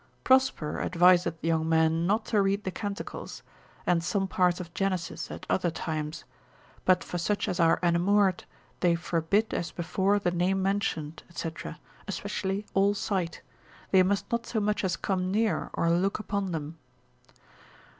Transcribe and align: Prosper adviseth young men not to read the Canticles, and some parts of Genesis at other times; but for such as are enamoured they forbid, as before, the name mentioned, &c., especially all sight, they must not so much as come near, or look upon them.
Prosper 0.23 0.79
adviseth 0.79 1.35
young 1.43 1.69
men 1.69 2.07
not 2.07 2.25
to 2.25 2.41
read 2.41 2.63
the 2.63 2.71
Canticles, 2.71 3.43
and 3.85 4.03
some 4.03 4.27
parts 4.27 4.59
of 4.59 4.73
Genesis 4.73 5.29
at 5.29 5.45
other 5.47 5.69
times; 5.69 6.23
but 6.85 7.03
for 7.03 7.19
such 7.19 7.47
as 7.47 7.59
are 7.59 7.79
enamoured 7.83 8.45
they 8.79 8.95
forbid, 8.95 9.53
as 9.53 9.69
before, 9.71 10.17
the 10.17 10.31
name 10.31 10.59
mentioned, 10.59 11.21
&c., 11.31 11.51
especially 12.07 12.65
all 12.73 12.95
sight, 12.95 13.43
they 13.91 14.01
must 14.01 14.25
not 14.31 14.47
so 14.47 14.59
much 14.59 14.83
as 14.83 14.97
come 14.97 15.29
near, 15.31 15.69
or 15.75 15.91
look 15.91 16.17
upon 16.17 16.51
them. 16.51 16.79